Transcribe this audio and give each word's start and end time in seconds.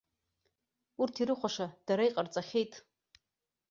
Урҭ 1.01 1.15
ирыхәаша 1.21 1.67
дара 1.85 2.03
иҟарҵахьеит. 2.07 2.73